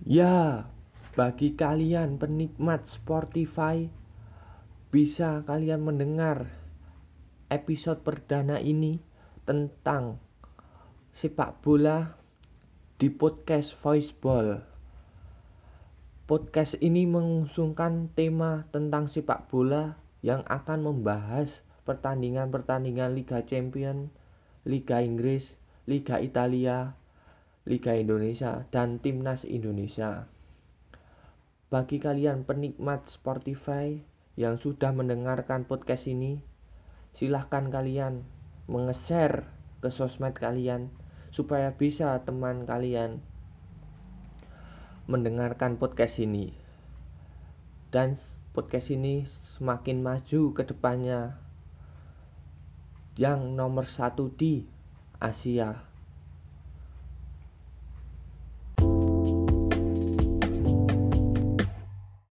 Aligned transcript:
Ya, 0.00 0.64
bagi 1.12 1.60
kalian 1.60 2.16
penikmat 2.16 2.88
Spotify, 2.88 3.84
bisa 4.88 5.44
kalian 5.44 5.84
mendengar 5.84 6.48
episode 7.52 8.00
perdana 8.00 8.56
ini 8.64 8.96
tentang 9.44 10.16
sepak 11.12 11.60
bola 11.60 12.16
di 12.96 13.12
podcast 13.12 13.76
Voiceball. 13.76 14.64
Podcast 16.24 16.80
ini 16.80 17.04
mengusungkan 17.04 18.08
tema 18.16 18.64
tentang 18.72 19.12
sepak 19.12 19.52
bola 19.52 20.00
yang 20.24 20.40
akan 20.48 20.80
membahas 20.80 21.60
pertandingan-pertandingan 21.84 23.12
Liga 23.12 23.44
Champion, 23.44 24.08
Liga 24.64 25.04
Inggris, 25.04 25.60
Liga 25.84 26.24
Italia, 26.24 26.96
Liga 27.68 27.92
Indonesia, 27.92 28.64
dan 28.72 28.96
Timnas 29.04 29.44
Indonesia. 29.44 30.24
Bagi 31.68 32.00
kalian 32.00 32.48
penikmat 32.48 33.04
Spotify 33.12 34.00
yang 34.40 34.56
sudah 34.56 34.96
mendengarkan 34.96 35.68
podcast 35.68 36.08
ini, 36.08 36.40
silahkan 37.20 37.68
kalian 37.68 38.24
menge-share 38.64 39.44
ke 39.84 39.92
sosmed 39.92 40.32
kalian 40.40 40.88
supaya 41.36 41.76
bisa 41.76 42.16
teman 42.24 42.64
kalian 42.64 43.20
mendengarkan 45.04 45.76
podcast 45.76 46.16
ini. 46.16 46.56
Dan 47.92 48.16
podcast 48.56 48.88
ini 48.88 49.28
semakin 49.60 50.00
maju 50.00 50.56
ke 50.56 50.64
depannya 50.64 51.36
yang 53.20 53.52
nomor 53.52 53.84
satu 53.84 54.32
di 54.32 54.64
Asia 55.20 55.89